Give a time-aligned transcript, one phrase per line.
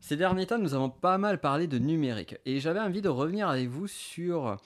[0.00, 3.48] Ces derniers temps, nous avons pas mal parlé de numérique et j'avais envie de revenir
[3.48, 4.56] avec vous sur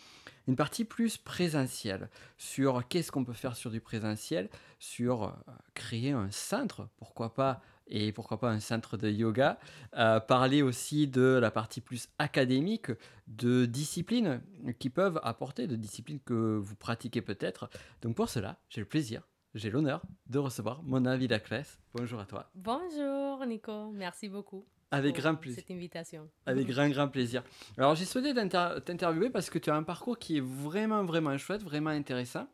[0.47, 5.31] une partie plus présentielle, sur qu'est-ce qu'on peut faire sur du présentiel, sur euh,
[5.75, 9.59] créer un centre, pourquoi pas, et pourquoi pas un centre de yoga,
[9.97, 12.91] euh, parler aussi de la partie plus académique,
[13.27, 14.41] de disciplines
[14.79, 17.69] qui peuvent apporter, de disciplines que vous pratiquez peut-être.
[18.03, 19.23] Donc pour cela, j'ai le plaisir
[19.55, 21.79] j'ai l'honneur de recevoir Mona Villacres.
[21.95, 22.51] Bonjour à toi.
[22.57, 24.67] Bonjour Nico, merci beaucoup.
[24.95, 25.61] Avec grand plaisir.
[25.61, 26.29] Cette invitation.
[26.47, 27.43] Avec grand, grand plaisir.
[27.77, 31.63] Alors, j'ai souhaité t'interviewer parce que tu as un parcours qui est vraiment, vraiment chouette,
[31.63, 32.47] vraiment intéressant.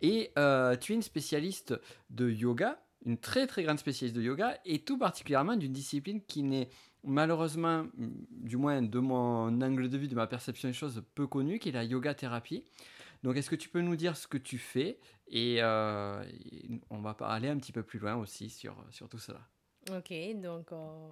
[0.00, 1.74] Et euh, tu es une spécialiste
[2.10, 6.42] de yoga, une très, très grande spécialiste de yoga, et tout particulièrement d'une discipline qui
[6.42, 6.68] n'est
[7.04, 7.86] malheureusement,
[8.30, 11.70] du moins de mon angle de vue, de ma perception des choses, peu connue, qui
[11.70, 12.64] est la yoga thérapie.
[13.22, 16.24] Donc, est-ce que tu peux nous dire ce que tu fais et, euh,
[16.90, 19.40] on va aller un petit peu plus loin aussi sur, sur tout cela?
[19.90, 21.10] Ok, donc euh,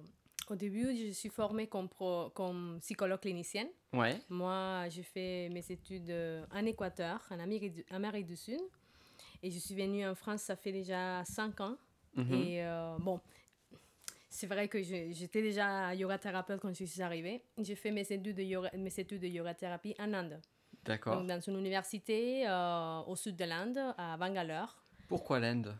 [0.49, 1.87] au début, je suis formée comme,
[2.33, 3.67] comme psychologue clinicienne.
[3.93, 4.19] Ouais.
[4.29, 6.13] Moi, j'ai fait mes études
[6.53, 8.59] en Équateur, en Amérique du, Amérique du Sud.
[9.43, 11.75] Et je suis venue en France, ça fait déjà 5 ans.
[12.15, 12.33] Mhm.
[12.33, 13.19] Et euh, bon,
[14.29, 17.43] c'est vrai que j'étais déjà yoga thérapeute quand je suis arrivée.
[17.57, 20.39] J'ai fait mes études de yoga, mes études de yoga thérapie en Inde.
[20.83, 21.23] D'accord.
[21.23, 24.83] dans une université euh, au sud de l'Inde, à Bangalore.
[25.07, 25.75] Pourquoi l'Inde?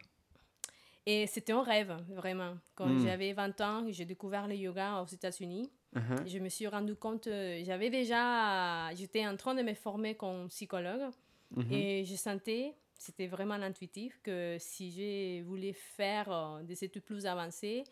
[1.05, 2.57] Et c'était un rêve, vraiment.
[2.75, 3.03] Quand hmm.
[3.03, 5.71] j'avais 20 ans, j'ai découvert le yoga aux États-Unis.
[5.95, 6.27] Uh-huh.
[6.27, 10.47] Je me suis rendu compte, euh, j'avais déjà, j'étais en train de me former comme
[10.47, 11.09] psychologue
[11.57, 11.73] uh-huh.
[11.73, 17.25] et je sentais, c'était vraiment intuitif, que si je voulais faire euh, des études plus
[17.25, 17.83] avancées,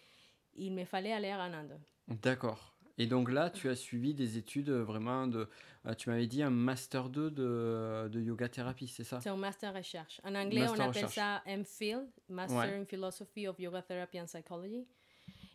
[0.56, 1.78] il me fallait aller en Inde.
[2.08, 2.74] D'accord.
[3.00, 5.48] Et donc là, tu as suivi des études euh, vraiment de.
[5.86, 9.22] Euh, tu m'avais dit un Master 2 de, de yoga thérapie, c'est ça?
[9.22, 10.20] C'est un Master recherche.
[10.26, 14.86] En anglais, on appelle ça MPhil, Master in Philosophy of Yoga Therapy and Psychology.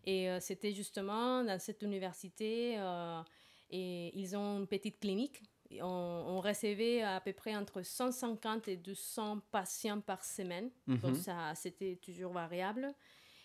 [0.06, 2.78] Et euh, c'était justement dans cette université,
[3.70, 5.42] et ils ont une petite clinique.
[5.82, 10.70] On, recevait à peu près entre 150 et 200 patients par semaine.
[10.86, 11.14] Donc mhm.
[11.14, 12.94] ça, c'était toujours variable.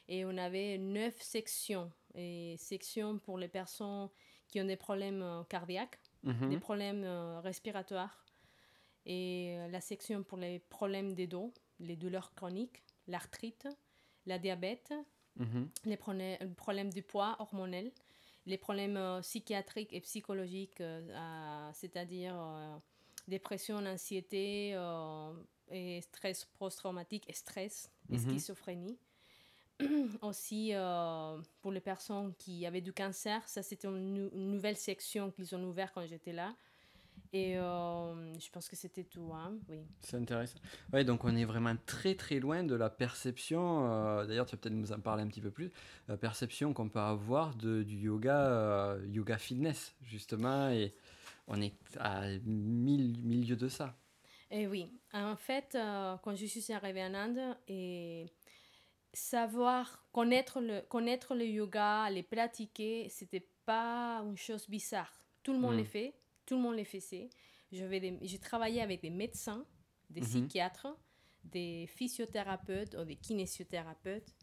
[0.07, 4.09] Et on avait neuf sections et sections pour les personnes
[4.49, 6.49] qui ont des problèmes euh, cardiaques, mhm.
[6.49, 8.25] des problèmes euh, respiratoires,
[9.05, 13.67] et euh, la section pour les problèmes des dos, les douleurs chroniques, l'arthrite,
[14.25, 14.93] la diabète,
[15.37, 15.69] mhm.
[15.85, 17.91] les problèmes du poids hormonel,
[18.45, 20.81] les problèmes psychiatriques et psychologiques,
[21.73, 22.35] c'est-à-dire
[23.27, 24.75] dépression, anxiété,
[25.71, 28.29] et stress post-traumatique et stress et mhm.
[28.29, 28.97] schizophrénie.
[30.21, 33.47] aussi euh, pour les personnes qui avaient du cancer.
[33.47, 36.53] Ça, c'était une, nouvelle section qu'ils ont ouverte quand j'étais là.
[37.31, 39.85] Et euh, je pense que c'était tout, hein, oui.
[40.01, 40.57] C'est intéressant.
[40.91, 44.61] Oui, donc on est vraiment très très loin de la perception, euh, d'ailleurs tu vas
[44.61, 45.69] peut-être nous en parler un petit peu plus,
[46.07, 50.95] la perception qu'on peut avoir de, du yoga, yoga fitness, justement, et
[51.47, 53.95] on est à mille milieu de ça.
[54.49, 55.77] Et oui, en fait,
[56.23, 58.25] quand je suis arrivée en Inde, et
[59.13, 65.11] savoir, connaître le, connaître le yoga, les pratiquer, c'était pas une chose bizarre.
[65.43, 65.85] Tout le monde le hmm.
[65.85, 66.13] fait,
[66.45, 67.29] tout le monde le faisait.
[67.71, 69.65] J'ai travaillé avec des médecins,
[70.09, 70.27] des mhm.
[70.27, 70.87] psychiatres,
[71.43, 74.35] des physiothérapeutes ou des kinésithérapeutes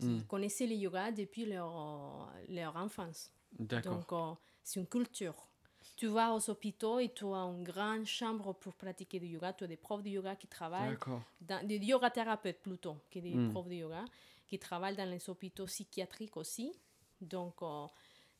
[0.00, 0.24] qui hmm.
[0.26, 3.32] connaissaient le yoga depuis leur, leur enfance.
[3.58, 4.34] Donc, euh,
[4.64, 5.51] c'est une culture
[5.96, 9.52] tu vas aux hôpitaux et tu as une grande chambre pour pratiquer du yoga.
[9.52, 10.96] Tu as des profs de yoga qui travaillent,
[11.40, 13.50] dans, des yoga thérapeutes plutôt, que des hmm.
[13.50, 14.04] profs de yoga,
[14.46, 16.72] qui travaillent dans les hôpitaux psychiatriques aussi.
[17.20, 17.86] Donc, euh,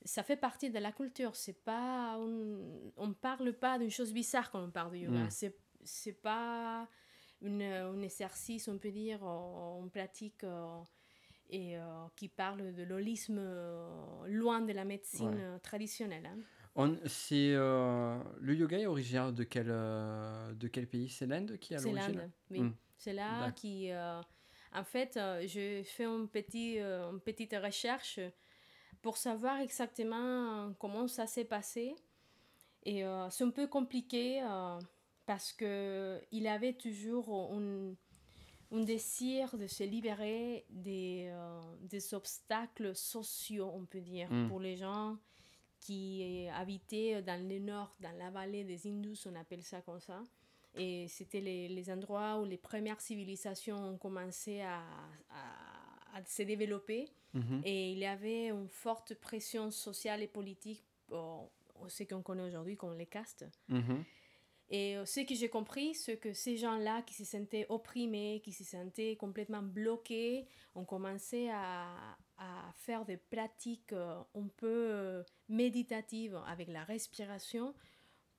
[0.04, 1.36] ça fait partie de la culture.
[1.36, 5.30] C'est pas on ne parle pas d'une chose bizarre quand on parle de yoga.
[5.30, 5.52] Ce hmm.
[5.84, 6.88] C'est pas
[7.40, 10.80] une, un exercice, on peut dire, on pratique euh,
[11.50, 13.42] et euh, qui parle de l'holisme
[14.26, 16.26] loin de la médecine traditionnelle.
[16.26, 16.38] Hein
[17.06, 21.08] c'est euh, le yoga est originaire de quel euh, de quel pays?
[21.08, 22.02] C'est l'Inde qui a l'origine.
[22.04, 22.60] C'est l'Inde, oui.
[22.60, 22.74] Hmm.
[22.96, 24.20] C'est là qui, euh,
[24.72, 28.20] en fait, je fais une petite une petite recherche
[29.02, 31.94] pour savoir exactement comment ça s'est passé.
[32.84, 34.42] Et c'est un peu compliqué
[35.26, 37.94] parce que il avait toujours un,
[38.70, 41.32] un désir de se libérer des,
[41.80, 44.48] des obstacles sociaux, on peut dire, hmm.
[44.48, 45.18] pour les gens
[45.82, 50.22] qui habitaient dans le nord, dans la vallée des Indus, on appelle ça comme ça.
[50.74, 54.80] Et c'était les, les, endroits où les premières civilisations ont commencé à,
[55.30, 57.08] à, à se développer.
[57.34, 57.62] Mhm.
[57.64, 61.50] Et il y avait une forte pression sociale et politique, pour
[61.88, 63.44] ce qu'on connaît aujourd'hui comme les castes.
[63.68, 64.04] Mhm.
[64.70, 68.64] Et ce que j'ai compris, c'est que ces gens-là qui se sentaient opprimés, qui se
[68.64, 76.84] sentaient complètement bloqués, ont commencé à, à faire des pratiques un peu méditatives avec la
[76.84, 77.74] respiration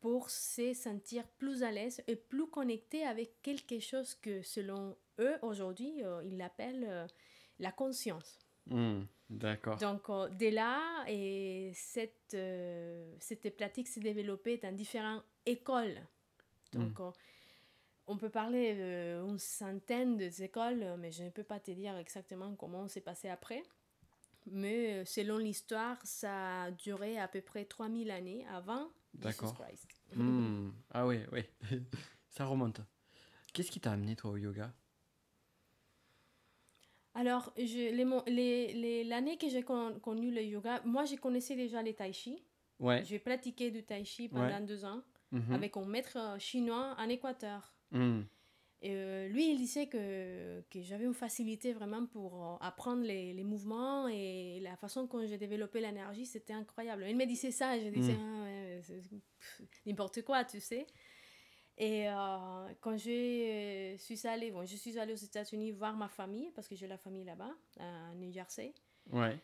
[0.01, 5.38] pour se sentir plus à l'aise et plus connecté avec quelque chose que selon eux
[5.41, 7.07] aujourd'hui, ils l'appellent
[7.59, 8.39] la conscience.
[8.67, 9.77] Hmm, d'accord.
[9.77, 12.35] Donc, de là, et cette,
[13.19, 16.01] cette pratique s'est développée dans différentes écoles.
[16.73, 17.11] Donc, hmm
[18.07, 22.88] on peut parler d'une centaine d'écoles, mais je ne peux pas te dire exactement comment
[22.88, 23.63] c'est passé après.
[24.51, 29.54] Mais euh, selon l'histoire, ça a duré à peu près 3000 années avant D'accord.
[29.56, 29.88] Christ.
[30.16, 30.72] Hmm.
[30.92, 31.42] Ah oui, oui.
[32.30, 32.81] ça remonte.
[33.54, 34.74] Qu'est-ce qui t'a amené toi au yoga?
[37.16, 42.44] Alors, l'année que j'ai connu le yoga, moi je connaissais déjà les tai chi.
[42.80, 43.04] Ouais.
[43.06, 45.54] J'ai pratiqué du tai chi pendant deux ans mhm.
[45.54, 47.74] avec un maître chinois en Équateur.
[47.92, 48.22] Hmm.
[48.83, 53.33] Et euh, lui, il disait que, que j'avais une facilité vraiment pour euh, apprendre les,
[53.33, 57.06] les, mouvements et la façon dont j'ai développé l'énergie, c'était incroyable.
[57.07, 58.45] Il me disait ça et je disais ah
[59.85, 60.85] n'importe quoi, tu sais.
[61.77, 66.51] Et euh, quand je suis allée, bon, je suis allée aux États-Unis voir ma famille
[66.51, 68.74] parce que j'ai la famille là-bas, à New Jersey.
[69.13, 69.39] Ouais.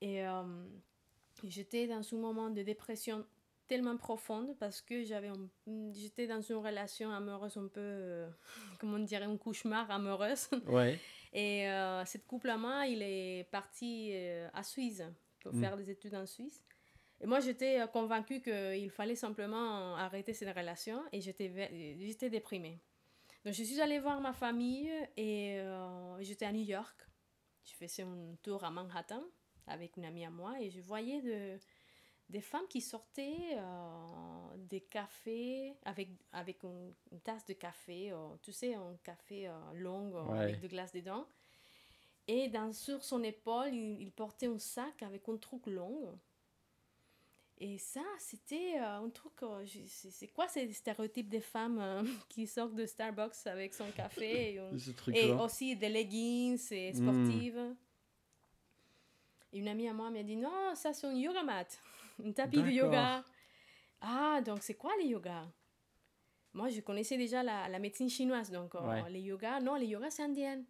[0.00, 0.22] Et
[1.42, 3.26] j'étais dans un moment de dépression
[3.66, 5.30] tellement profonde parce que j'avais
[5.92, 8.30] j'étais dans une relation amoureuse un peu euh,
[8.80, 10.98] comment on dirait un cauchemar amoureuse ouais.
[11.32, 15.02] et euh, cette couple à moi il est parti euh, à Suisse
[15.40, 15.60] pour mm.
[15.60, 16.62] faire des études en Suisse
[17.20, 22.80] et moi j'étais convaincue qu'il fallait simplement arrêter cette relation et j'étais j'étais déprimée
[23.44, 25.62] donc je suis allée voir ma famille et
[26.20, 27.06] j'étais à New York
[27.64, 29.22] je faisais un tour à Manhattan
[29.66, 31.58] avec une amie à moi et je voyais de
[32.28, 36.92] des femmes qui sortaient euh, des cafés avec, avec une,
[37.22, 41.26] tasse de café, euh, tu sais, un café euh, long avec de glace dedans.
[42.26, 46.18] Et dans, sur son épaule, il, portait un sac avec un truc long.
[47.58, 49.32] Et ça, c'était un truc.
[49.86, 54.58] c'est quoi ces stéréotypes des femmes qui sortent de Starbucks avec son café
[55.12, 56.96] et, aussi des leggings et hmm.
[56.96, 57.74] sportives.
[59.52, 61.78] une amie à moi m'a dit non, ça c'est un yoga mat
[62.22, 63.24] un tapis de yoga.
[64.00, 65.50] Ah, donc c'est quoi les yoga
[66.52, 70.10] Moi, je connaissais déjà la, la médecine chinoise, donc euh, les yogas, non, les yogas,
[70.10, 70.62] c'est indien.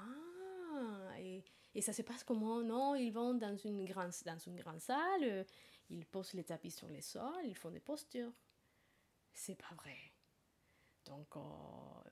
[0.00, 1.44] Ah, et,
[1.74, 2.60] et, ça se passe comment?
[2.60, 5.44] Non, ils vont dans une grande, dans une grande salle, euh,
[5.90, 8.32] ils posent les tapis sur les sols, ils font des postures.
[9.32, 9.96] C'est pas vrai.
[11.06, 11.40] Donc, euh,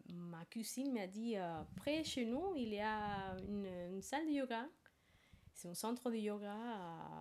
[0.09, 1.37] ma cuisine m'a dit,
[1.77, 4.67] près chez nous, il y a une, une salle de yoga
[5.61, 6.57] c'est un centre de yoga,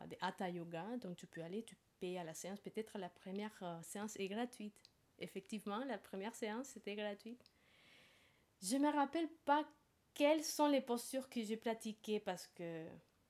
[0.10, 2.62] de hatha yoga, donc tu peux aller, tu payes à la séance.
[2.62, 4.74] Peut-être la première euh, séance est gratuite.
[5.18, 7.52] Effectivement, la première séance, c'était gratuite.
[8.62, 9.68] Je ne me rappelle pas
[10.14, 12.86] quelles sont les postures que j'ai pratiquées parce que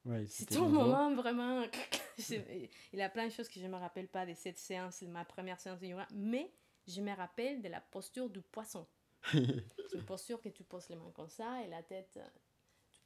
[0.06, 1.64] ouais, c'était un moment vraiment...
[2.30, 5.02] il y a plein de choses que je ne me rappelle pas de cette séance,
[5.02, 6.52] ma première séance de yoga, mais
[6.88, 8.86] je me rappelle de la posture du poisson.
[9.32, 12.20] c'est une posture que tu poses les mains comme ça et la tête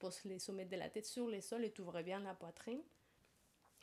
[0.03, 2.81] poses les sommets de la tête sur les sols et tu ouvres bien la poitrine.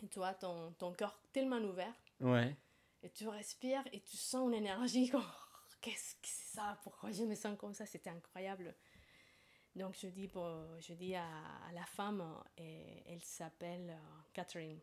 [0.02, 1.94] Et tu vois ton, ton cœur tellement ouvert.
[2.20, 2.54] Ouais.
[3.02, 5.10] Et tu respires et tu sens une énergie.
[5.80, 6.78] Qu'est-ce que c'est ça?
[6.82, 7.86] Pourquoi je me sens comme ça?
[7.86, 8.74] C'était incroyable.
[9.74, 11.26] Donc je dis, bon, je dis à,
[11.72, 12.22] la femme,
[12.58, 14.78] et elle s'appelle euh, Catherine.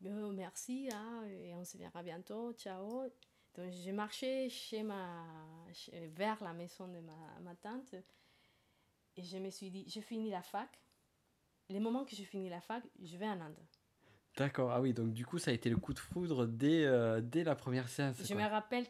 [0.00, 3.10] merci, hein, et on se verra bientôt, ciao.
[3.54, 5.26] Donc j'ai marché chez ma,
[6.14, 7.96] vers la maison de ma, ma tante
[9.16, 10.68] et je me suis dit, je finis la fac.
[11.68, 13.56] Les moments que je finis la fac, je vais en Inde.
[14.36, 17.20] D'accord, ah oui, donc du coup, ça a été le coup de foudre dès, euh,
[17.20, 18.16] dès la première séance.
[18.24, 18.86] Je me rappelle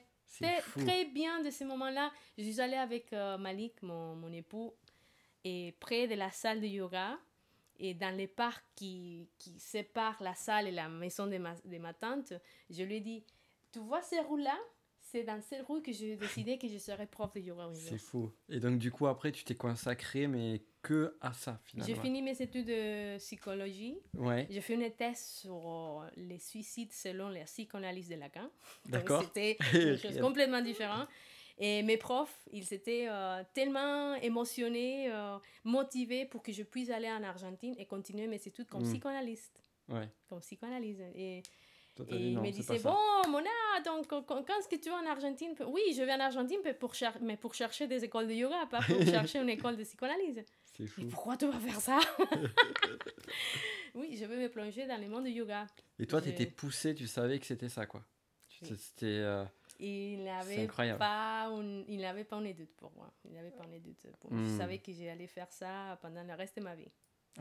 [0.76, 2.12] très, bien de ces moments-là.
[2.38, 4.74] Je suis allée avec euh, Malik, mon, mon, époux,
[5.44, 7.18] et près de la salle de yoga,
[7.76, 11.78] et dans les parcs qui, qui séparent la salle et la maison de ma, de
[11.78, 12.32] ma tante,
[12.70, 13.24] je lui ai dit,
[13.72, 14.56] tu vois ces roues-là?
[15.12, 18.32] C'est dans cette rue que j'ai décidé que je serais prof de yoga C'est fou.
[18.48, 21.94] Et donc, du coup, après, tu t'es consacré, mais que à ça, finalement.
[21.94, 23.98] J'ai fini mes études de psychologie.
[24.14, 24.46] Ouais.
[24.48, 28.48] J'ai fait une thèse sur euh, les suicides selon la psychanalyse de Lacan.
[28.88, 29.22] D'accord.
[29.22, 31.04] C'était quelque chose complètement différent.
[31.58, 37.10] Et mes profs, ils étaient euh, tellement émotionnés, euh, motivés pour que je puisse aller
[37.10, 38.90] en Argentine et continuer mes études comme hmm.
[38.90, 39.62] psychanalyste.
[39.90, 40.08] Ouais.
[40.26, 41.02] Comme psychanalyste.
[41.14, 41.42] Et
[42.08, 42.96] et il me disait, bon,
[43.28, 43.50] Mona,
[43.84, 46.94] donc quand, est-ce que tu vas en Argentine Oui, je vais en Argentine, mais pour,
[47.20, 50.42] mais pour chercher des écoles de yoga, pas pour chercher une école de psychanalyse.
[50.72, 51.02] C'est fou.
[51.10, 52.00] pourquoi tu vas faire ça
[53.94, 55.66] Oui, je vais me plonger dans le monde du yoga.
[55.98, 58.02] Et toi, tu étais poussé, tu savais que c'était ça, quoi.
[58.48, 59.06] C'était...
[59.06, 59.44] Euh,
[59.78, 61.50] il n'avait pas,
[61.88, 63.12] il n'avait pas un doute pour moi.
[63.24, 64.42] Il n'avait pas un doute pour moi.
[64.44, 64.58] Je hmm.
[64.58, 66.90] savais que j'allais faire ça pendant le reste de ma vie.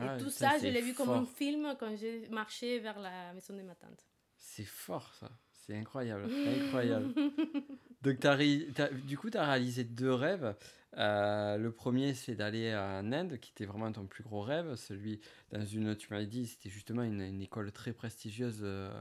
[0.00, 3.54] ah, tout ça, je l'ai vu comme un film quand j'ai marché vers la maison
[3.54, 4.04] de ma tante.
[4.44, 6.28] C'est fort ça, c'est incroyable,
[6.64, 7.14] incroyable.
[8.02, 8.36] Donc as,
[9.06, 10.56] du coup, tu as réalisé deux rêves.
[10.98, 14.74] Euh, le premier, c'est d'aller en Inde, qui était vraiment ton plus gros rêve.
[14.74, 15.20] Celui
[15.52, 18.92] dans une, tu m'avais dit, c'était justement une, une, école très prestigieuse euh,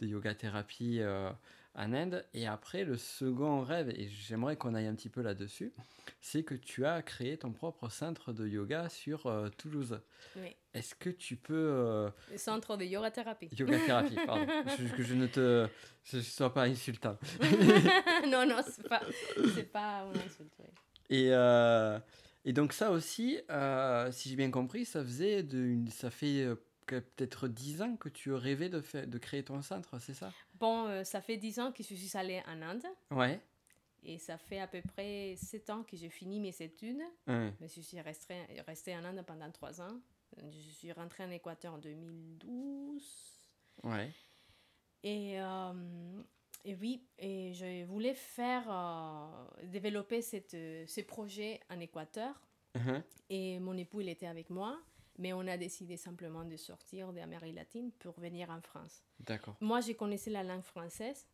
[0.00, 1.30] de yoga thérapie euh,
[1.76, 2.24] en Inde.
[2.34, 5.72] Et après, le second rêve, et j'aimerais qu'on aille un petit peu là-dessus,
[6.20, 10.00] c'est que tu as créé ton propre centre de yoga sur euh, Toulouse.
[10.36, 10.56] Oui.
[10.74, 11.54] Est-ce que tu peux...
[11.54, 13.48] Euh, le centre de yoga thérapie.
[13.56, 14.46] Yoga thérapie, pardon.
[14.96, 15.68] que je ne te...
[16.04, 17.18] Je sois pas insultant.
[18.28, 19.02] non, non, c'est pas,
[19.54, 20.52] c'est pas insulte.
[21.08, 21.98] Et, euh,
[22.44, 23.38] et donc ça aussi,
[24.10, 26.46] si j'ai bien compris, ça faisait de, ça fait
[26.86, 30.32] peut-être 10 ans que tu rêvais de, faire, de créer ton centre, c'est ça?
[30.54, 32.86] Bon, euh, ça fait 10 ans que je suis allée en Inde.
[33.10, 33.40] Ouais.
[34.02, 37.02] Et ça fait à peu près 7 ans que j'ai fini mes études.
[37.26, 40.00] Mais je suis restée, restée en Inde pendant 3 ans.
[40.36, 43.02] Je suis rentrée en Équateur en 2012.
[43.82, 44.12] Ouais.
[45.02, 46.22] Et, euh,
[46.64, 52.40] et oui, et je voulais faire, euh, développer cette, ce projet en Équateur.
[52.74, 53.02] Uh-huh.
[53.30, 54.78] Et mon époux, il était avec moi.
[55.18, 59.02] Mais on a décidé simplement de sortir d'Amérique latine pour venir en France.
[59.20, 59.56] D'accord.
[59.60, 61.26] Moi, j'ai connaissé la langue française.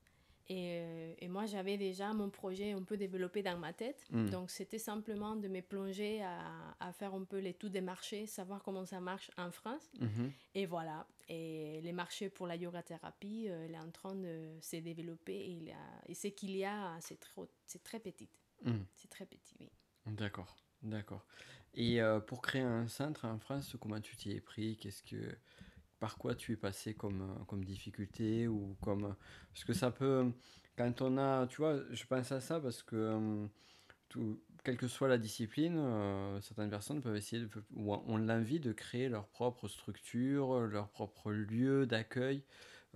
[0.48, 4.04] Et, euh, et moi, j'avais déjà mon projet un peu développé dans ma tête.
[4.10, 4.28] Hmm.
[4.28, 8.62] Donc, c'était simplement de me plonger à, à, faire un peu l'étude des marchés, savoir
[8.62, 9.90] comment ça marche en France.
[10.00, 10.32] Mhm.
[10.54, 11.06] Et voilà.
[11.28, 15.34] Et les marchés pour la yoga thérapie, euh, il est en train de se développer.
[15.34, 17.42] Et, il a, et ce qu'il y a, c'est très,
[17.84, 18.28] très petit.
[18.64, 18.82] Hmm.
[18.96, 19.70] C'est très petit, oui.
[20.06, 21.24] D'accord, d'accord.
[21.74, 25.16] Et euh, pour créer un centre en France, comment tu t'y es pris Qu'est-ce que,
[26.00, 29.14] par quoi tu es passé comme, euh, comme difficulté ou comme
[29.52, 30.32] parce que ça peut
[30.76, 33.46] quand on a, tu vois, je pense à ça parce que euh,
[34.08, 35.80] tout, quelle que soit la discipline,
[36.40, 41.32] certaines personnes peuvent essayer de, ou ont l'envie de créer leur propre structure, leur propre
[41.32, 42.44] lieu d'accueil.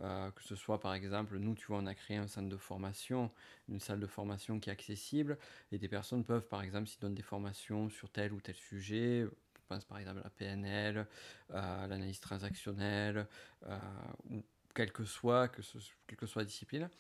[0.03, 2.57] Euh, que ce soit par exemple, nous, tu vois, on a créé un centre de
[2.57, 3.31] formation,
[3.69, 5.39] une salle de formation qui est accessible,
[5.73, 9.23] et des personnes peuvent, par exemple, s'ils donnent des formations sur tel ou tel sujet,
[9.23, 11.07] je pense par exemple à la PNL,
[11.53, 13.27] à l'analyse transactionnelle,
[13.67, 13.79] euh,
[14.31, 14.43] ou
[14.75, 16.91] quelle que soit, que ce, quelle que soit la discipline,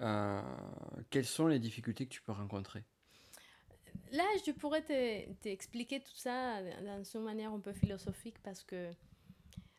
[0.00, 0.42] euh,
[1.08, 2.84] quelles sont les difficultés que tu peux rencontrer?
[4.12, 4.82] Là, je pourrais
[5.40, 8.90] t'expliquer tout ça dans une manière un peu philosophique parce que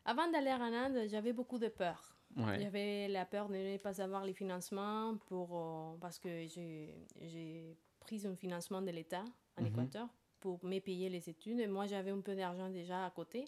[0.05, 2.15] avant d'aller en Inde, j'avais beaucoup de peur.
[2.37, 8.25] J'avais la peur de ne pas avoir les financements pour, euh, parce que j'ai pris
[8.25, 9.23] un financement de l'État
[9.57, 9.67] en mhm.
[9.67, 10.07] Équateur
[10.39, 11.59] pour me payer les études.
[11.59, 13.45] Et moi, j'avais un peu d'argent déjà à côté.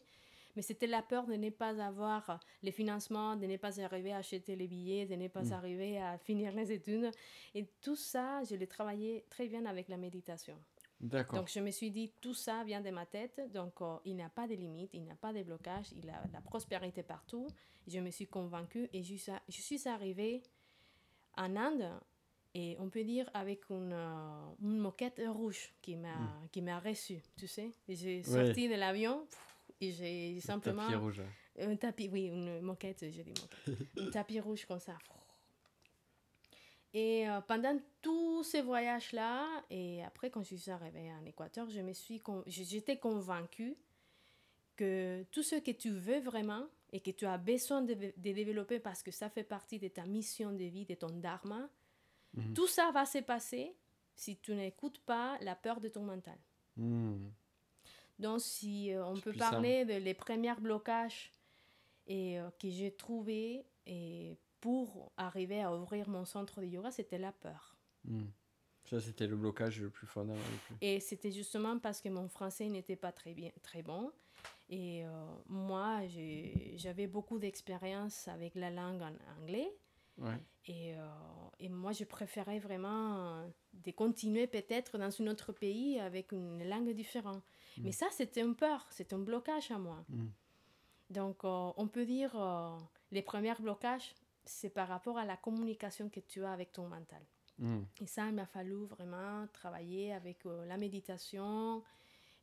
[0.56, 4.18] Mais c'était la peur de ne pas avoir les financements, de ne pas arriver à
[4.18, 5.54] acheter les billets, de ne pas mhm.
[5.54, 7.10] arriver à finir les études.
[7.56, 10.56] Et tout ça, je l'ai travaillé très bien avec la méditation.
[11.03, 14.24] Donc je me suis dit, tout ça vient de ma tête, donc euh, il n'y
[14.24, 17.48] a pas de limite, il n'y a pas de blocage, il a la prospérité partout.
[17.88, 19.15] Je me suis convaincue et je,
[19.50, 20.41] je suis arrivée
[21.36, 21.89] en Inde
[22.53, 26.48] et on peut dire avec une, euh, une moquette rouge qui m'a hmm.
[26.51, 27.72] qui m'a reçue, tu sais.
[27.89, 29.27] J'ai sorti de l'avion
[29.81, 30.83] et j'ai simplement...
[30.83, 31.22] Un tapis rouge.
[31.60, 33.88] Un tapis, oui, une moquette, j'ai dit moquette.
[34.00, 34.98] un tapis rouge comme ça.
[36.94, 41.82] Et euh, pendant tous ces voyages-là, et après quand je suis arrivée en Équateur, je
[41.82, 43.76] me suis j'étais convaincue
[44.76, 48.80] que tout ce que tu veux vraiment et que tu as besoin de, de développer
[48.80, 51.70] parce que ça fait partie de ta mission de vie, de ton dharma,
[52.36, 52.54] mhm.
[52.54, 53.76] tout ça va se passer
[54.16, 56.38] si tu n'écoutes pas la peur de ton mental.
[56.78, 57.32] Mhm.
[58.20, 61.32] Donc, si euh, on peut parler de les premiers blocages
[62.08, 67.17] et, euh, que j'ai trouvés et pour arriver à ouvrir mon centre de yoga, c'était
[67.17, 67.75] la peur.
[68.05, 68.27] Hmm.
[68.86, 70.25] Ça, c'était le blocage le plus fort.
[70.79, 74.10] Et c'était justement parce que mon français n'était pas très, bien, très bon.
[74.70, 75.10] Et euh,
[75.50, 76.00] moi,
[76.75, 79.70] j'avais beaucoup d'expérience avec la langue en anglais.
[80.17, 80.39] Ouais.
[80.67, 81.10] Et, euh,
[81.60, 86.93] et, moi, je préférais vraiment de continuer peut-être dans un autre pays avec une langue
[86.93, 87.43] différente.
[87.77, 87.82] Hmm.
[87.84, 90.05] Mais ça, c'était une peur, c'était un blocage à moi.
[90.08, 90.29] Hmm.
[91.10, 92.34] Donc, euh, on peut dire,
[93.12, 94.15] les premiers blocages,
[94.46, 97.22] c'est par rapport à la communication que tu as avec ton mental.
[97.60, 97.82] Hmm.
[98.02, 101.84] Et ça, il m'a fallu vraiment travailler avec euh, la méditation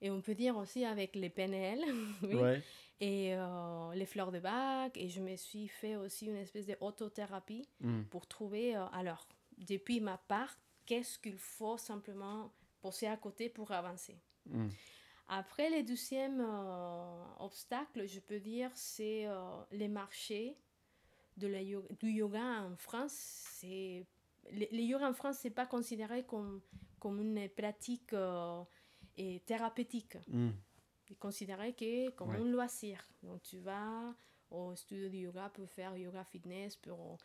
[0.01, 1.81] et on peut dire aussi avec les PNL
[3.01, 4.97] et euh, les fleurs de bac.
[4.97, 8.03] Et je me suis fait aussi une espèce d'autothérapie mm.
[8.05, 9.27] pour trouver, euh, alors,
[9.59, 14.17] depuis ma part, qu'est-ce qu'il faut simplement poser à côté pour avancer.
[14.47, 14.69] Hmm.
[15.29, 16.45] Après, le deuxième
[17.39, 19.29] obstacle, je peux dire, c'est
[19.71, 20.57] les marchés
[21.41, 21.61] de la
[21.99, 24.07] du yoga en France, c'est
[24.53, 26.61] le, yoga en France, c'est pas considéré comme,
[26.99, 28.63] comme une pratique euh,
[29.17, 30.17] et thérapeutique.
[30.29, 30.51] Hmm.
[31.19, 33.05] considéré que comme un loisir.
[33.23, 34.15] Donc tu vas
[34.51, 37.19] au studio de yoga pour faire yoga fitness, pour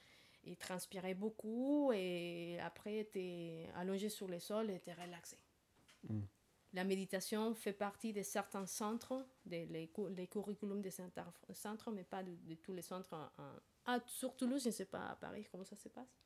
[0.46, 5.38] et transpirer beaucoup et après tu es allongé sur le sol et tu es relaxé.
[6.08, 6.22] Mm.
[6.74, 12.22] La méditation fait partie de certains centres, des les, les curriculums des centres, mais pas
[12.22, 13.14] de, tous les centres.
[13.14, 13.54] En,
[14.06, 16.18] sur Toulouse, je ne sais pas à Paris comment ça se passe.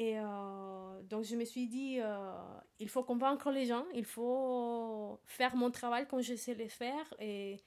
[0.00, 2.32] Et euh, donc je me suis dit, euh,
[2.78, 7.14] il faut convaincre les gens, il faut faire mon travail comme je sais le faire
[7.18, 7.60] et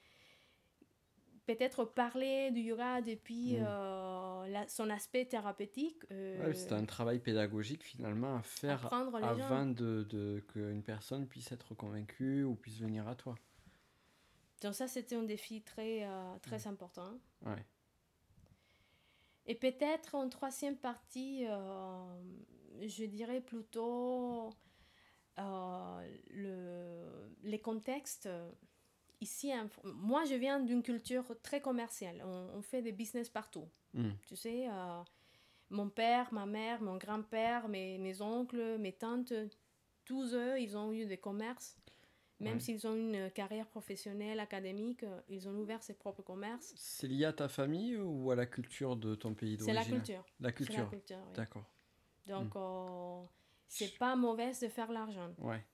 [1.46, 3.64] peut-être parler du yoga depuis mm.
[3.68, 6.02] euh, son aspect thérapeutique.
[6.54, 12.42] C'est un travail pédagogique finalement à faire avant de, de qu'une personne puisse être convaincue
[12.42, 13.36] ou puisse venir à toi.
[14.60, 16.04] Donc ça, c'était un défi très,
[16.42, 16.68] très mm.
[16.68, 17.12] important.
[17.46, 17.64] Ouais.
[19.46, 21.44] Et peut-être en troisième partie,
[22.80, 24.50] je dirais plutôt
[25.36, 28.28] le, les contextes
[29.24, 29.50] ici,
[29.84, 32.22] moi, je viens d'une culture très commerciale.
[32.24, 33.68] On, fait des business partout.
[33.94, 34.10] Hmm.
[34.26, 35.02] Tu sais, euh,
[35.70, 39.32] mon père, ma mère, mon grand-père, mes, mes, oncles, mes tantes,
[40.04, 41.76] tous eux, ils ont eu des commerces.
[42.44, 46.72] Même s'ils ont une carrière professionnelle, académique, euh, ils ont ouvert ses propres commerces.
[46.76, 49.96] C'est lié à ta famille ou à la culture de ton pays d'origine C'est la
[49.96, 50.24] culture.
[50.40, 50.90] La culture.
[51.34, 51.64] D'accord.
[52.26, 52.58] Donc, hmm.
[52.58, 53.22] euh,
[53.68, 55.34] c'est pas mauvais de faire l'argent.
[55.38, 55.64] Ouais.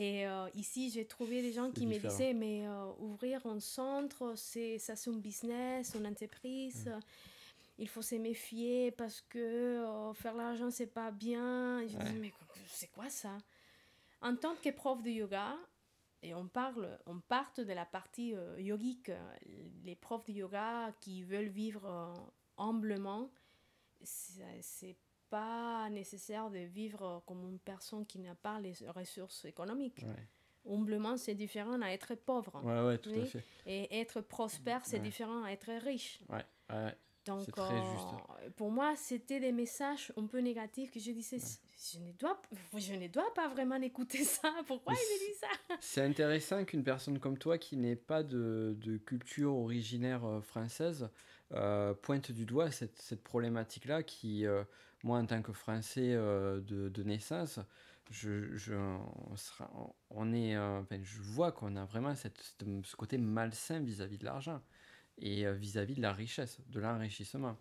[0.00, 4.34] Et euh, ici, j'ai trouvé des gens qui me disaient, mais euh, ouvrir un centre,
[4.36, 6.86] c'est, ça c'est un business, une entreprise.
[6.86, 7.00] Mm.
[7.80, 11.84] Il faut se méfier parce que euh, faire l'argent, c'est pas bien.
[11.88, 12.32] Je dis, mais
[12.68, 13.36] c'est quoi ça?
[14.20, 15.56] En tant que prof de yoga,
[16.22, 19.10] et on parle, on part de la partie yogique,
[19.84, 22.14] les profs de yoga qui veulent vivre
[22.56, 23.30] humblement,
[24.02, 24.96] c'est
[25.30, 30.04] pas nécessaire de vivre comme une personne qui n'a pas les ressources économiques.
[30.68, 32.60] Humblement, c'est différent à être pauvre.
[32.64, 33.44] Ouais, ouais, tout à fait.
[33.66, 36.20] Et être prospère, c'est différent à être riche.
[36.28, 36.94] Ouais, ouais.
[37.28, 38.54] Donc, très juste.
[38.56, 42.40] pour moi, c'était des messages un peu négatifs que je disais, je, ne dois,
[42.74, 44.50] je ne dois pas vraiment écouter ça.
[44.66, 45.76] Pourquoi il me dit ça?
[45.80, 51.10] C'est intéressant qu'une personne comme toi, qui n'est pas de, de culture originaire euh, française,
[51.52, 54.64] euh, pointe du doigt cette, cette problématique-là qui, euh,
[55.02, 57.60] moi, en tant que Français euh, de, de, naissance,
[58.10, 59.70] je, je, on, sera,
[60.08, 60.54] on est,
[61.02, 64.62] je vois qu'on a vraiment cette, ce côté malsain vis-à-vis de l'argent
[65.20, 67.56] et vis-à-vis de la richesse, de l'enrichissement.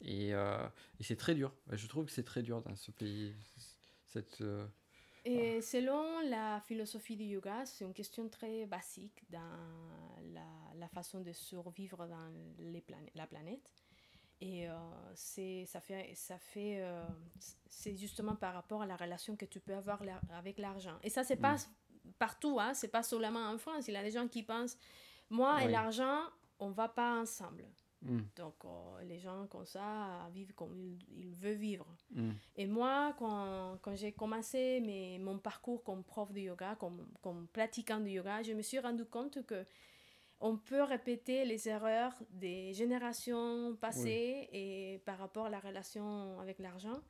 [0.00, 1.52] Et, et c'est très dur.
[1.70, 3.34] Je trouve que c'est très dur dans ce pays.
[4.06, 4.42] Cette,
[5.24, 9.40] et selon la philosophie du yoga, c'est une question très basique dans
[10.34, 13.70] la, la façon de survivre dans les la planète.
[14.40, 14.74] Et euh,
[15.14, 17.02] c'est, ça fait, ça fait, euh,
[17.66, 20.98] c'est justement par rapport à la relation que tu peux avoir avec l'argent.
[21.02, 22.12] Et ça, c'est pas mm.
[22.18, 23.88] partout, hein, c'est pas seulement en France.
[23.88, 24.76] Il y a des gens qui pensent,
[25.30, 26.20] moi et l'argent,
[26.58, 27.66] on va pas ensemble.
[28.02, 28.20] Mm.
[28.36, 31.86] Donc, euh, les gens comme ça vivent comme ils, veulent vivre.
[32.10, 32.30] Mm.
[32.56, 37.46] Et moi, quand, quand j'ai commencé mes, mon parcours comme prof de yoga, comme, comme
[37.48, 39.64] pratiquant de yoga, je me suis rendu compte que
[40.40, 46.58] on peut répéter les erreurs des générations passées et par rapport à la relation avec
[46.58, 47.00] l'argent.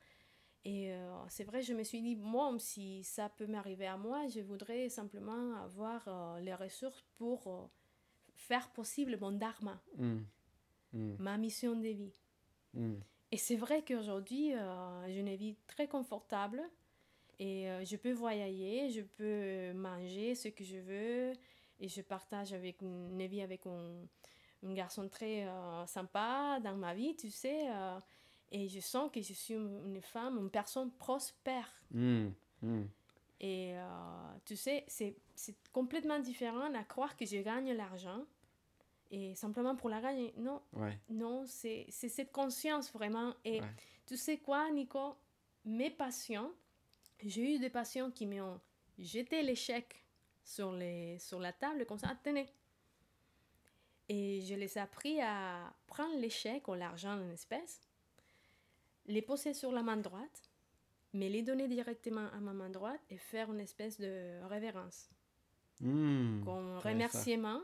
[0.63, 4.27] Et euh, c'est vrai, je me suis dit, moi, si ça peut m'arriver à moi,
[4.27, 7.69] je voudrais simplement avoir euh, les ressources pour
[8.35, 9.81] faire possible mon dharma.
[9.97, 10.19] Mm.
[10.95, 11.15] Mm.
[11.19, 12.13] ma mission de vie.
[12.73, 12.95] Mm.
[13.31, 16.61] Et c'est vrai qu'aujourd'hui, euh, j'ai une vie très confortable
[17.37, 21.33] et euh, je peux voyager, je peux manger ce que je veux
[21.79, 24.05] et je partage avec une vie avec un,
[24.73, 27.67] garçon très euh, sympa dans ma vie, tu sais.
[28.51, 31.69] et je sens que je suis une femme, une personne prospère.
[33.39, 33.75] Et
[34.45, 35.15] tu sais, c'est
[35.71, 38.23] complètement différent à croire que je gagne l'argent
[39.11, 40.33] et simplement pour la gagner.
[40.37, 40.61] Non,
[41.09, 43.33] non c'est cette conscience vraiment.
[43.43, 43.61] Et
[44.05, 45.15] tu sais quoi, Nico?
[45.65, 46.51] Mes patients,
[47.23, 48.59] j'ai eu des patients qui m'ont
[48.99, 50.05] jeté l'échec
[50.43, 52.47] sur, les, sur la table comme ça, tenez.
[54.07, 57.81] Et je les ai appris à prendre l'échec ou l'argent en espèces,
[59.07, 60.43] les poser sur la main droite,
[61.15, 65.09] mais les donner directement à ma main droite et faire une espèce de révérence.
[65.81, 67.61] Mmh, comme remerciement.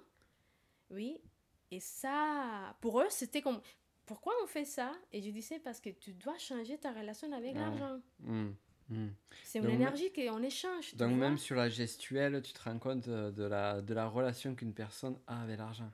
[0.89, 1.21] Oui,
[1.69, 3.61] et ça, pour eux, c'était comme,
[4.05, 4.91] pourquoi on fait ça?
[5.13, 8.01] Et je disais, parce que tu dois changer ta relation avec l'argent.
[8.19, 8.49] Mmh,
[8.89, 9.07] mmh.
[9.43, 10.95] C'est une énergie qu'on échange.
[10.95, 14.73] Donc même sur la gestuelle, tu te rends compte de la, de la relation qu'une
[14.73, 15.91] personne a avec l'argent.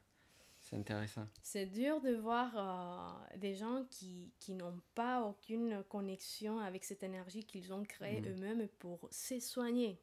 [0.70, 1.26] C'est intéressant.
[1.44, 7.04] C'est dur de voir euh, des gens qui, qui n'ont pas aucune connexion avec cette
[7.04, 8.28] énergie qu'ils ont créée mm.
[8.28, 9.98] eux-mêmes pour se soigner,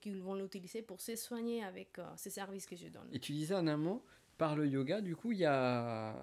[0.00, 3.08] qu'ils vont l'utiliser pour se soigner avec euh, ces services que je donne.
[3.12, 4.02] Et tu disais en amont,
[4.38, 6.16] par le yoga, du coup, il y a...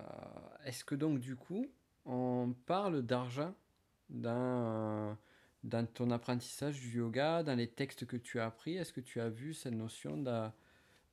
[0.66, 1.66] Est-ce que donc, du coup,
[2.04, 3.56] on parle d'argent
[4.10, 5.18] dans,
[5.64, 8.76] dans ton apprentissage du yoga, dans les textes que tu as appris?
[8.76, 10.50] Est-ce que tu as vu cette notion de...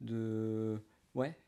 [0.01, 0.83] de...
[1.14, 1.38] Ouais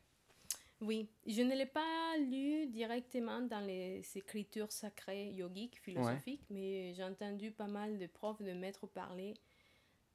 [0.81, 7.03] oui, je ne l'ai pas lu directement dans les écritures sacrées yogiques, philosophiques, mais j'ai
[7.03, 9.35] entendu pas mal de profs, de maîtres parler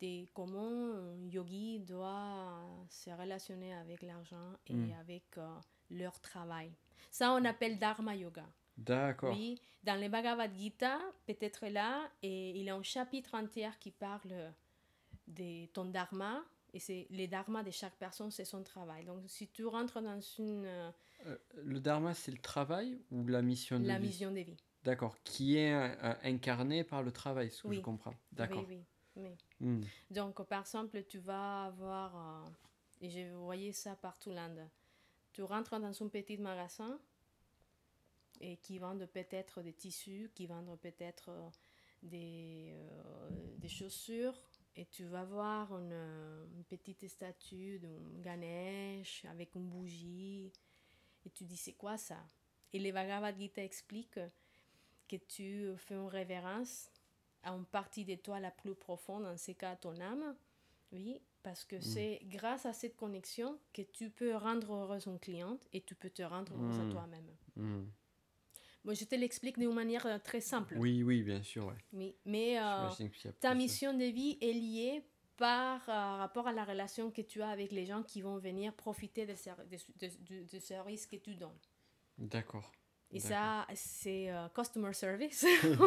[0.01, 4.93] de comment un yogi doit se relationner avec l'argent et hmm.
[4.99, 5.47] avec euh,
[5.91, 6.71] leur travail.
[7.11, 8.47] Ça, on appelle Dharma Yoga.
[8.77, 9.35] D'accord.
[9.37, 13.91] Oui, dans le Bhagavad Gita, peut-être là, et il y a un chapitre entier qui
[13.91, 14.53] parle
[15.27, 16.43] de ton Dharma,
[16.73, 19.05] et c'est les dharma de chaque personne, c'est son travail.
[19.05, 20.65] Donc, si tu rentres dans une...
[20.65, 20.91] Euh,
[21.27, 24.01] euh, le dharma, c'est le travail ou la mission de la vie?
[24.01, 24.57] La mission de vie.
[24.85, 25.17] D'accord.
[25.25, 28.15] Qui est euh, incarné par le travail, ce que je comprends.
[28.33, 28.65] D'accord.
[28.69, 28.85] Oui,
[29.17, 29.37] oui.
[29.61, 29.83] Hmm.
[30.11, 32.51] Donc, par exemple, tu vas avoir...
[33.01, 34.69] et je voyais ça partout l'Inde.
[35.33, 36.99] Tu rentres dans un petit magasin
[38.41, 41.31] et qui vendent peut-être des tissus, qui vendent peut-être
[42.03, 42.75] des,
[43.59, 44.41] des chaussures
[44.81, 50.51] et tu vas voir une, petite statue de Ganesh avec une bougie.
[51.27, 52.17] Et tu dis, c'est quoi ça?
[52.73, 54.19] Et les Bhagavad Gita explique
[55.07, 56.91] que tu fais une révérence
[57.43, 60.35] à une partie de toi la plus profonde, en ce cas ton âme.
[60.93, 61.83] Oui, parce que mm.
[61.83, 66.11] c'est grâce à cette connexion que tu peux rendre heureuse une cliente et tu peux
[66.11, 66.91] te rendre heureuse à mm.
[66.91, 67.31] toi-même.
[67.57, 67.85] Mm.
[68.85, 70.75] Moi, je te l'explique d'une manière euh, très simple.
[70.79, 71.75] Oui, oui, bien sûr.
[71.93, 72.89] Oui, mais euh,
[73.41, 75.05] ta mission de vie est liée
[75.37, 78.75] par euh, rapport à la relation que tu as avec les gens qui vont venir
[78.75, 81.59] profiter de, de, de, de service que tu donnes.
[82.19, 82.73] D'accord.
[83.13, 85.45] Et ça, c'est euh, customer service.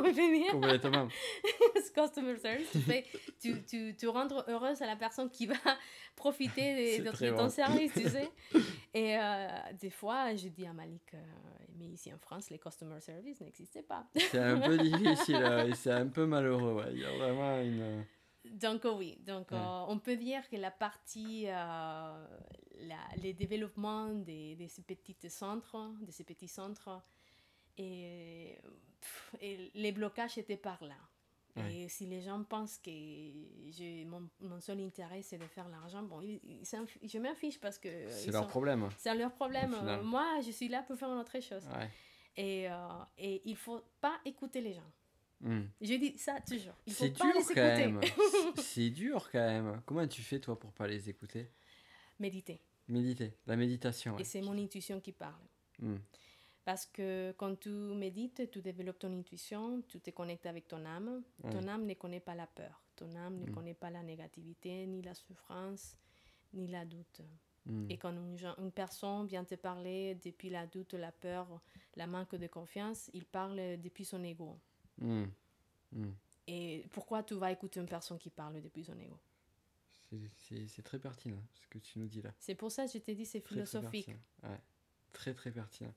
[0.51, 1.08] Complètement.
[1.95, 2.69] customer service.
[2.71, 3.06] Tu, fais,
[3.39, 5.56] tu, tu, tu rends heureuse à la personne qui va
[6.15, 8.29] profiter de, ton service, tu sais.
[8.93, 9.47] Et euh,
[9.79, 11.17] des fois, je dis à Malik, euh,
[11.88, 14.08] mais ici en France, les customer service n'existaient pas.
[14.15, 16.74] c'est un peu difficile et c'est un peu malheureux.
[16.74, 16.91] Ouais.
[16.93, 18.06] Il y a vraiment une.
[18.46, 22.17] Donc oui, donc on peut dire que la partie, la,
[23.22, 27.02] les développements de, de, ces petits centres, de ces petits centres,
[27.78, 28.58] et,
[29.39, 30.98] et les blocages étaient par là.
[31.56, 36.20] Et si les gens pensent que mon, mon, seul intérêt c'est de faire l'argent, bon,
[36.22, 38.10] je m'en fiche parce que.
[38.10, 38.89] C'est leur problème.
[38.98, 39.76] C'est leur problème.
[40.04, 41.63] Moi, je suis là pour faire une autre chose.
[42.36, 42.76] Et, euh,
[43.20, 44.92] et il faut pas écouter les gens.
[45.42, 45.66] Hmm.
[45.82, 46.74] Je dis ça toujours.
[46.88, 48.13] Il faut pas dur les écouter.
[48.62, 49.82] c'est dur quand même.
[49.86, 51.52] Comment tu fais toi pour pas les écouter?
[52.18, 52.62] Méditer.
[52.88, 54.18] Méditer, la méditation.
[54.18, 55.42] Et c'est mon intuition qui parle.
[55.80, 55.98] Hmm.
[56.65, 61.21] Parce que quand tu médites, tu développes ton intuition, tu te connectes avec ton âme.
[61.52, 62.82] Ton âme ne connaît pas la peur.
[62.95, 63.54] Ton âme ne mm.
[63.54, 65.97] connaît pas la négativité, ni la souffrance,
[66.54, 67.21] ni la doute.
[67.65, 67.89] Mm.
[67.89, 71.47] Et quand une, personne vient te parler depuis la doute, la peur,
[71.95, 74.58] la manque de confiance, il parle depuis son ego.
[74.99, 75.26] Mm.
[76.47, 79.19] Et pourquoi tu vas écouter une personne qui parle depuis son ego?
[80.38, 82.32] C'est très pertinent ce que tu nous dis là.
[82.39, 84.10] C'est pour ça que je t'ai dit c'est philosophique.
[84.43, 84.62] ouais.
[85.12, 85.93] Très très pertinent.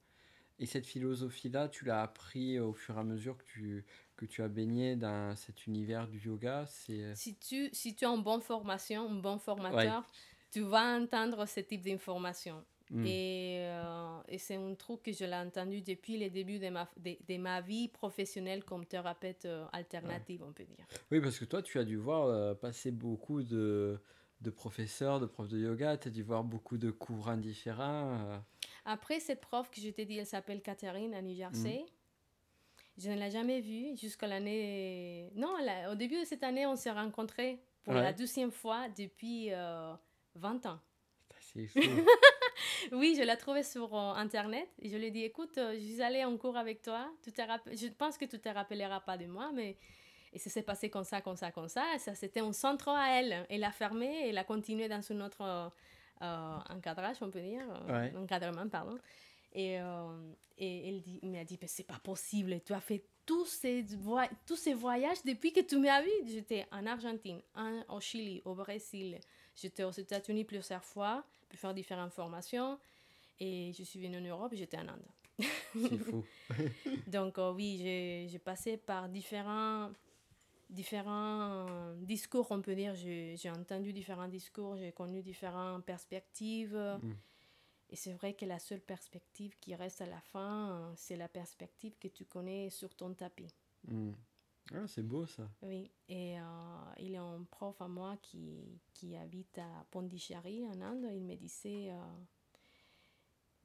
[0.59, 3.85] Et cette philosophie-là, tu l'as appris au fur et à mesure que tu,
[4.16, 7.03] que tu as baigné dans cet univers du yoga c'est...
[7.03, 10.05] Euh, si tu, si tu as une bonne formation, un bon formateur,
[10.51, 12.64] tu vas entendre ce type d'informations.
[12.88, 13.05] Hmm.
[13.05, 16.88] Et, euh, et c'est un truc que je l'ai entendu depuis les débuts de ma,
[16.97, 20.87] de, ma vie professionnelle comme thérapeute euh, alternative, on peut dire.
[21.11, 24.01] Oui, parce que toi, tu as dû voir passer beaucoup de,
[24.40, 28.40] de professeurs, de profs de yoga, tu as dû voir beaucoup de courants différents.
[28.87, 31.85] Après, cette prof que je t'ai dit, elle s'appelle Catherine à New Jersey.
[31.85, 33.03] Mm.
[33.03, 35.31] Je ne l'ai jamais vue jusqu'à l'année.
[35.35, 35.55] Non,
[35.90, 40.68] au début de cette année, on s'est rencontrés pour la deuxième fois depuis 20 euh,
[40.68, 40.81] ans.
[41.40, 41.81] C'est fou.
[42.92, 45.85] oui, je l'ai trouvée sur euh, Internet et je lui ai dit écoute, euh, je
[45.85, 47.11] suis allée en cours avec toi.
[47.22, 49.77] Tu Je pense que tu ne te rappelleras pas de moi, mais.
[50.33, 51.83] Et ça s'est passé comme ça, comme ça, comme ça.
[51.99, 53.46] ça C'était un centre à elle.
[53.49, 55.68] Elle a fermé, elle a continué dans une autre euh,
[56.20, 58.98] encadrage, on peut dire, euh, encadrement, pardon.
[59.52, 63.46] Et, euh, et elle dit, m'a dit, mais c'est pas possible, tu as fait tous
[63.46, 63.85] ces,
[64.46, 66.11] tous ces voyages depuis que tu m'as vu.
[66.26, 69.18] J'étais en Argentine, en, au Chili, au Brésil,
[69.57, 72.79] j'étais aux États-Unis plusieurs fois pour faire différentes formations.
[73.40, 75.05] Et je suis venue en Europe j'étais en Inde.
[75.74, 76.24] C'est fou.
[77.07, 79.90] Donc, oui, j'ai passé par différents
[80.68, 82.94] différents discours, on peut dire.
[82.94, 86.76] J'ai entendu différents discours, j'ai connu différentes perspectives.
[87.02, 87.12] Mm.
[87.90, 91.96] Et c'est vrai que la seule perspective qui reste à la fin, c'est la perspective
[91.98, 93.55] que tu connais sur ton tapis.
[93.87, 94.12] Hmm.
[94.74, 95.48] Ah, c'est beau ça.
[95.62, 96.42] Oui, et euh,
[96.98, 101.09] il y a un prof à moi qui, qui habite à Pondichéry en Inde.
[101.14, 102.02] Il me disait, euh,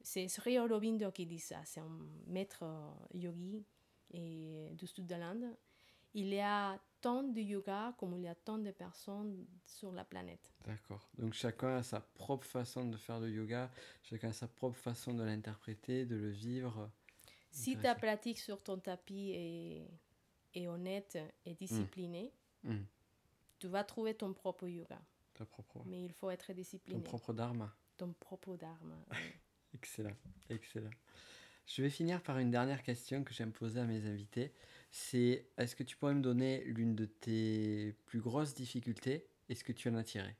[0.00, 3.64] c'est Sri Aurobindo qui dit ça, c'est un maître euh, yogi
[4.12, 5.56] et du sud de l'Inde.
[6.14, 10.04] Il y a tant de yoga comme il y a tant de personnes sur la
[10.04, 10.50] planète.
[10.64, 11.10] D'accord.
[11.18, 13.70] Donc chacun a sa propre façon de faire le yoga,
[14.02, 16.90] chacun a sa propre façon de l'interpréter, de le vivre.
[17.50, 19.32] Si ta pratique sur ton tapis
[20.54, 22.72] est honnête et discipliné, mm.
[22.72, 22.86] Mm.
[23.58, 25.00] tu vas trouver ton propre yoga.
[25.34, 25.82] Ta propre.
[25.84, 27.02] Mais il faut être discipliné.
[27.02, 27.74] Ton propre dharma.
[27.96, 28.96] Ton propre dharma.
[29.74, 30.16] excellent,
[30.48, 30.90] excellent.
[31.66, 34.52] Je vais finir par une dernière question que j'aime poser à mes invités.
[34.92, 39.64] C'est est-ce que tu pourrais me donner l'une de tes plus grosses difficultés et ce
[39.64, 40.36] que tu en as tiré?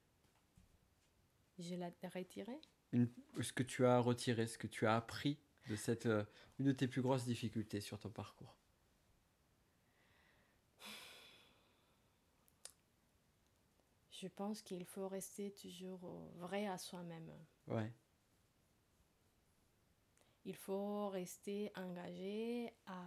[1.59, 2.61] Je l'ai retiré
[2.93, 3.09] une,
[3.41, 5.39] Ce que tu as retiré, ce que tu as appris
[5.69, 6.25] de cette euh,
[6.59, 8.57] une de tes plus grosses difficultés sur ton parcours?
[14.23, 17.29] je pense qu'il faut rester toujours vrai à soi-même.
[17.67, 17.93] Ouais.
[20.45, 23.03] Il faut rester engagé à,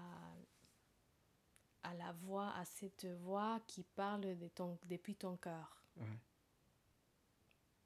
[1.86, 5.84] à la voix, à cette voix qui parle de ton, depuis ton cœur.
[5.98, 6.06] Ouais.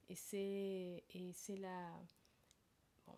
[0.10, 1.92] Et c'est, et c'est la...
[3.06, 3.18] Bon.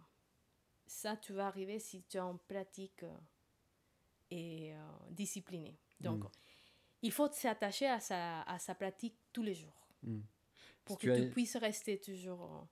[0.85, 3.05] Ça, tu vas arriver si tu es en pratique
[4.29, 4.77] et euh,
[5.09, 5.77] discipliné.
[5.99, 6.29] Donc, mm.
[7.03, 9.87] il faut s'attacher à sa, à sa pratique tous les jours.
[10.03, 10.21] Hmm.
[10.83, 12.67] Pour que tu, puisses rester toujours.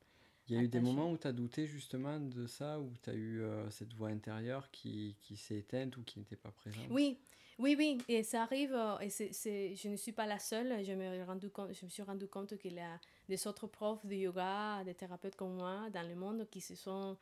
[0.49, 3.09] Il y a eu des moments où tu as douté justement de ça, où tu
[3.09, 6.85] as eu euh, cette voix intérieure qui, qui s'est éteinte ou qui n'était pas présente?
[6.89, 7.19] Oui,
[7.57, 10.93] oui, oui, et ça arrive, euh, et c'est, je ne suis pas la seule, je
[10.93, 14.15] me, rendu compte, je me suis rendu compte qu'il y a des autres profs de
[14.15, 17.17] yoga, des thérapeutes comme moi dans le monde qui se sont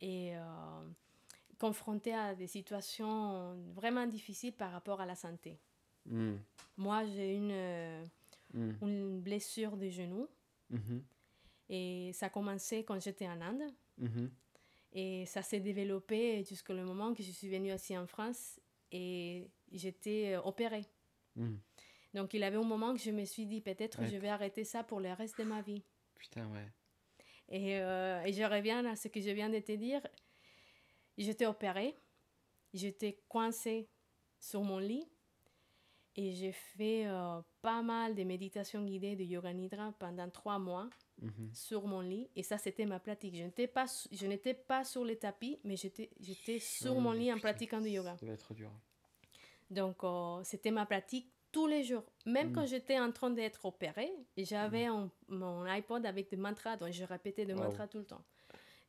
[0.00, 0.40] et, euh,
[1.58, 5.58] confrontés à des situations vraiment difficiles par rapport à la santé.
[6.06, 6.36] Hmm.
[6.76, 8.08] Moi, j'ai une
[8.54, 8.70] Mm.
[8.82, 10.28] une blessure de genou.
[10.72, 11.00] Mm-hmm.
[11.70, 13.62] Et ça a commencé quand j'étais en Inde.
[14.00, 14.28] Mm-hmm.
[14.92, 20.34] Et ça s'est développé jusqu'au moment que je suis venue aussi en France et j'étais
[20.34, 20.84] euh, opérée.
[21.36, 21.54] Mm.
[22.14, 24.64] Donc il y avait un moment que je me suis dit peut-être je vais arrêter
[24.64, 25.84] ça pour le reste de ma vie.
[26.16, 26.66] Putain, ouais.
[27.48, 30.00] Et, euh, et je reviens à ce que je viens de te dire.
[31.16, 31.96] J'étais opérée,
[32.74, 33.88] j'étais coincée
[34.40, 35.06] sur mon lit
[36.16, 40.88] et j'ai fait euh, pas mal de méditations guidées de yoga nidra pendant trois mois
[41.20, 41.50] mhm.
[41.52, 42.28] sur mon lit.
[42.36, 43.34] Et ça, c'était ma pratique.
[43.36, 47.32] Je n'étais pas, je n'étais pas sur le tapis, mais j'étais, j'étais sur mon lit
[47.32, 48.16] en pratiquant du yoga.
[48.16, 48.70] Ça va être dur.
[49.70, 52.04] Donc, euh, c'était ma pratique tous les jours.
[52.26, 52.54] Même mhm.
[52.54, 55.10] quand j'étais en train d'être opérée, j'avais mhm.
[55.28, 58.24] mon iPod avec des mantras, donc je répétais des mantras tout le temps.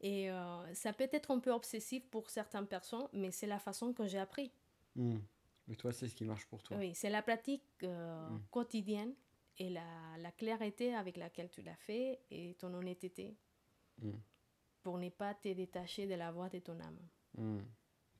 [0.02, 3.94] Et euh, ça peut être un peu obsessif pour certaines personnes, mais c'est la façon
[3.94, 4.52] que j'ai appris.
[4.96, 6.78] Mais toi, c'est ce qui marche pour toi.
[6.78, 9.13] Oui, c'est la pratique euh, quotidienne
[9.58, 13.36] et la, la, clarté avec laquelle tu l'as fait et ton honnêteté
[14.02, 14.12] mm.
[14.84, 17.00] pour ne pas te détacher de la voix de ton âme.
[17.38, 17.60] Mm.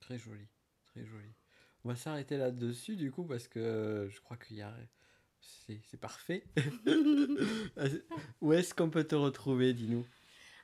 [0.00, 0.46] Très joli,
[0.86, 1.32] très joli.
[1.84, 4.74] On va s'arrêter là-dessus du coup parce que je crois qu'il y a...
[5.40, 6.44] C'est parfait.
[8.40, 10.06] Où est-ce qu'on peut te retrouver, dis-nous?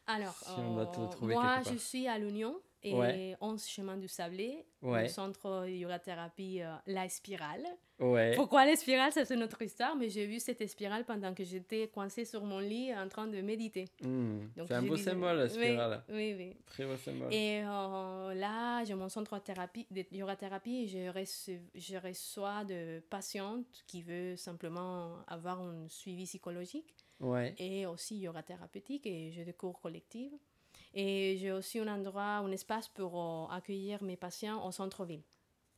[0.07, 5.71] Alors, euh, moi, je suis à l'Union et 11 chemin du Sablé, au centre de
[5.71, 7.67] yoga thérapie euh, La Spirale.
[8.37, 11.89] Pourquoi la spirale C'est une autre histoire, mais j'ai vu cette spirale pendant que j'étais
[11.89, 13.87] coincée sur mon lit en train de méditer.
[14.03, 14.47] Hmm.
[14.55, 16.05] c'est un beau symbole, la spirale.
[16.09, 16.57] Oui, oui.
[16.67, 17.33] Très beau symbole.
[17.35, 21.97] Et euh, là, j'ai mon centre de, thérapie, de yoga thérapie et je, reçois, je
[21.97, 26.95] reçois de patientes qui veulent simplement avoir un suivi psychologique.
[27.59, 30.33] Et aussi yoga thérapeutique et j'ai des cours collectifs.
[31.01, 35.23] Et j'ai aussi un endroit, un espace pour euh, accueillir mes patients au centre-ville,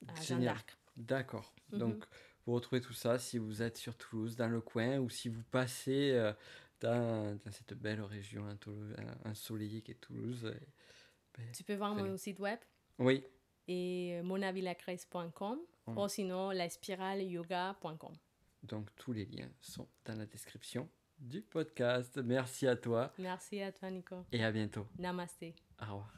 [0.09, 0.79] à Jeanne d'Arc.
[0.97, 1.53] D'accord.
[1.73, 1.79] Mhm.
[1.79, 2.05] Donc,
[2.47, 5.43] vous retrouvez tout ça si vous êtes sur Toulouse, dans le coin, ou si vous
[5.51, 6.33] passez euh,
[6.81, 8.49] dans, dans, cette belle région
[9.27, 10.55] ensoleillée qui est Toulouse.
[11.37, 12.59] Ben, tu peux voir mon site web.
[12.99, 13.23] Oui.
[13.69, 18.15] Et euh, monavillacres.com ou sinon laspiraleyoga.com.
[18.63, 20.89] Donc, tous les liens sont dans la description
[21.21, 22.19] du podcast.
[22.25, 23.13] Merci à toi.
[23.19, 24.17] Merci à toi, Nico.
[24.33, 24.87] Et à bientôt.
[24.99, 25.45] Namaste.
[25.81, 26.13] Au revoir.